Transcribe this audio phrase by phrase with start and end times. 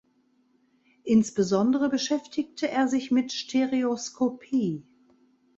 [1.03, 4.81] Insbesondere beschäftigte er sich mit Stereoskopie.